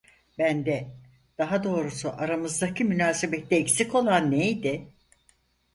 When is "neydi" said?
4.31-4.87